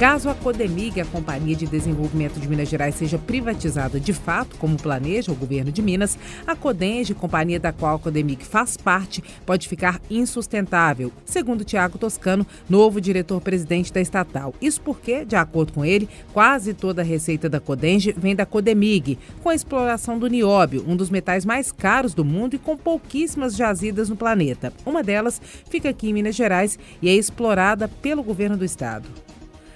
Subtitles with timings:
[0.00, 4.78] Caso a Codemig, a Companhia de Desenvolvimento de Minas Gerais, seja privatizada de fato, como
[4.78, 6.16] planeja o governo de Minas,
[6.46, 12.46] a Codenge, companhia da qual a Codemig faz parte, pode ficar insustentável, segundo Tiago Toscano,
[12.66, 14.54] novo diretor-presidente da estatal.
[14.58, 19.18] Isso porque, de acordo com ele, quase toda a receita da Codenge vem da Codemig,
[19.42, 23.54] com a exploração do nióbio, um dos metais mais caros do mundo e com pouquíssimas
[23.54, 24.72] jazidas no planeta.
[24.86, 29.06] Uma delas fica aqui em Minas Gerais e é explorada pelo governo do estado.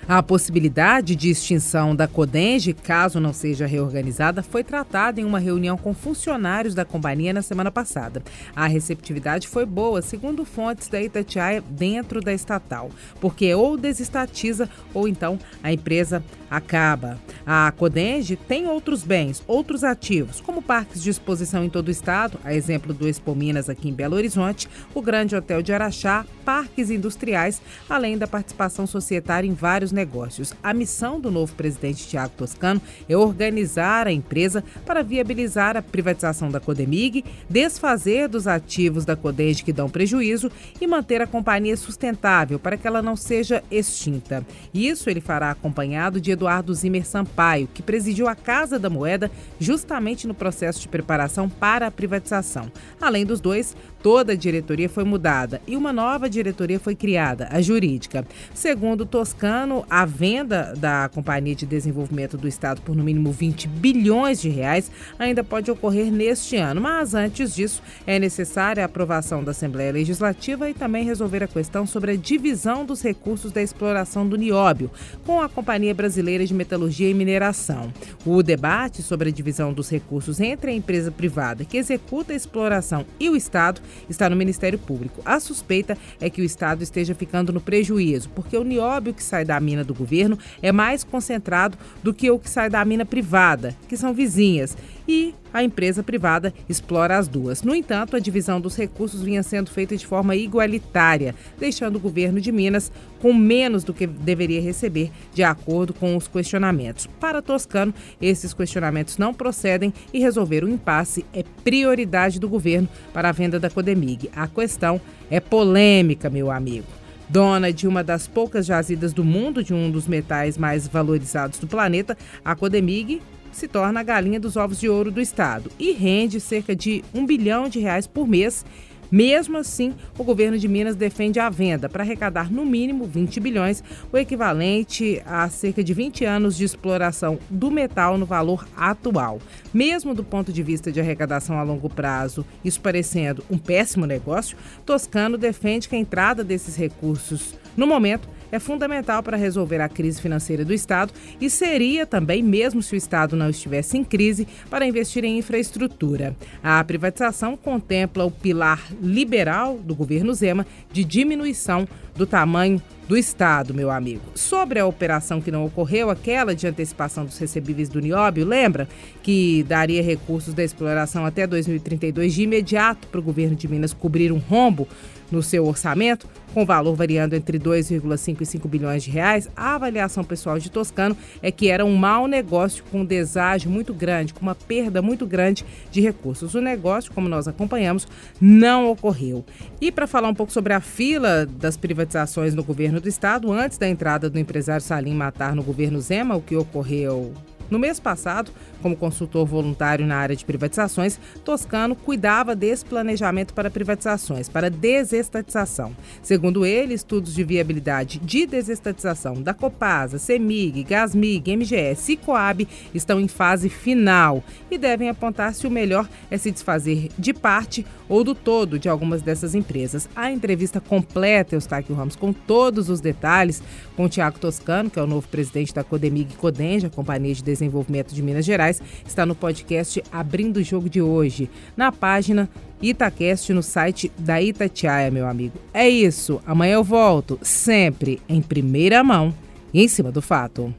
[0.06, 5.78] A possibilidade de extinção da Codenge, caso não seja reorganizada, foi tratada em uma reunião
[5.78, 8.22] com funcionários da companhia na semana passada.
[8.54, 15.08] A receptividade foi boa, segundo fontes da Itatiaia dentro da estatal, porque ou desestatiza ou
[15.08, 17.18] então a empresa acaba.
[17.46, 22.38] A Codenge tem outros bens, outros ativos, como parques de exposição em todo o estado,
[22.44, 26.90] a exemplo do Expo Minas aqui em Belo Horizonte, o Grande Hotel de Araxá, parques
[26.90, 30.52] industriais, além da participação societária em vários negócios.
[30.62, 36.50] A missão do novo presidente Tiago Toscano é organizar a empresa para viabilizar a privatização
[36.50, 42.58] da Codemig, desfazer dos ativos da Codenge que dão prejuízo e manter a companhia sustentável
[42.58, 44.44] para que ela não seja extinta.
[44.72, 50.26] Isso ele fará acompanhado de Eduardo Zimmer Sampaio, que presidiu a Casa da Moeda justamente
[50.26, 52.70] no processo de preparação para a privatização.
[53.00, 57.62] Além dos dois, toda a diretoria foi mudada e uma nova diretoria foi criada, a
[57.62, 58.26] jurídica.
[58.52, 64.42] Segundo Toscano, a venda da Companhia de Desenvolvimento do Estado por no mínimo 20 bilhões
[64.42, 69.52] de reais ainda pode ocorrer neste ano, mas antes disso é necessária a aprovação da
[69.52, 74.36] Assembleia Legislativa e também resolver a questão sobre a divisão dos recursos da exploração do
[74.36, 74.90] nióbio
[75.24, 77.90] com a Companhia Brasileira de Metalurgia e Mineração.
[78.26, 83.06] O debate sobre a divisão dos recursos entre a empresa privada que executa a exploração
[83.18, 85.20] e o Estado está no Ministério Público.
[85.24, 89.44] A suspeita é que o Estado esteja ficando no prejuízo, porque o nióbio que sai
[89.44, 93.74] da mina do governo é mais concentrado do que o que sai da mina privada,
[93.88, 94.76] que são vizinhas,
[95.06, 97.62] e a empresa privada explora as duas.
[97.62, 102.40] No entanto, a divisão dos recursos vinha sendo feita de forma igualitária, deixando o governo
[102.40, 107.06] de Minas com menos do que deveria receber, de acordo com os questionamentos.
[107.20, 113.28] Para Toscano, esses questionamentos não procedem e resolver o impasse é prioridade do governo para
[113.28, 114.28] a venda da Codemig.
[114.34, 115.00] A questão
[115.30, 116.86] é polêmica, meu amigo.
[117.28, 121.66] Dona de uma das poucas jazidas do mundo de um dos metais mais valorizados do
[121.66, 123.22] planeta, a Codemig
[123.54, 127.24] se torna a galinha dos ovos de ouro do estado e rende cerca de um
[127.24, 128.64] bilhão de reais por mês
[129.14, 133.80] mesmo assim, o governo de Minas defende a venda para arrecadar no mínimo 20 bilhões,
[134.12, 139.38] o equivalente a cerca de 20 anos de exploração do metal no valor atual.
[139.72, 144.56] Mesmo do ponto de vista de arrecadação a longo prazo, isso parecendo um péssimo negócio,
[144.84, 150.22] Toscano defende que a entrada desses recursos no momento é fundamental para resolver a crise
[150.22, 154.86] financeira do Estado e seria também, mesmo se o Estado não estivesse em crise, para
[154.86, 156.36] investir em infraestrutura.
[156.62, 163.74] A privatização contempla o pilar liberal do governo Zema de diminuição do tamanho do Estado,
[163.74, 164.22] meu amigo.
[164.34, 168.88] Sobre a operação que não ocorreu, aquela de antecipação dos recebíveis do Nióbio, lembra
[169.22, 174.32] que daria recursos da exploração até 2032 de imediato para o governo de Minas cobrir
[174.32, 174.88] um rombo
[175.30, 180.22] no seu orçamento, com valor variando entre 2,5 e 5 bilhões de reais, a avaliação
[180.22, 184.40] pessoal de Toscano é que era um mau negócio com um deságio muito grande, com
[184.40, 186.54] uma perda muito grande de recursos.
[186.54, 188.06] O negócio, como nós acompanhamos,
[188.40, 189.44] não ocorreu.
[189.80, 193.78] E para falar um pouco sobre a fila das privatizações no governo do estado, antes
[193.78, 197.32] da entrada do empresário Salim Matar no governo Zema, o que ocorreu
[197.70, 198.50] no mês passado,
[198.82, 205.96] como consultor voluntário na área de privatizações, Toscano cuidava desse planejamento para privatizações, para desestatização.
[206.22, 213.18] Segundo ele, estudos de viabilidade de desestatização da Copasa, CEMIG, Gasmig, MGS e Coab estão
[213.20, 218.22] em fase final e devem apontar se o melhor é se desfazer de parte ou
[218.22, 220.08] do todo de algumas dessas empresas.
[220.14, 223.62] A entrevista completa, Eustáquio Ramos, com todos os detalhes,
[223.96, 228.14] com o Tiago Toscano, que é o novo presidente da Codemig Codenja, Companhia de Desenvolvimento
[228.14, 232.48] de Minas Gerais, está no podcast Abrindo o Jogo de hoje, na página
[232.82, 235.58] Itacast no site da Itatiaia, meu amigo.
[235.72, 239.32] É isso, amanhã eu volto, sempre em primeira mão
[239.72, 240.74] e em cima do fato.